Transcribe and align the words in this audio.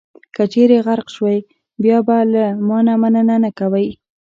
که 0.35 0.43
چېرې 0.53 0.77
غرق 0.85 1.07
شوئ، 1.15 1.39
بیا 1.83 1.97
به 2.07 2.17
له 2.33 2.45
ما 2.67 2.77
مننه 3.01 3.35
نه 3.43 3.49
کوئ. 3.59 3.87